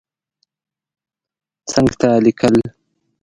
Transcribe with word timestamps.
څنګ 1.71 1.89
ته 1.99 2.07
لیکل 2.25 2.55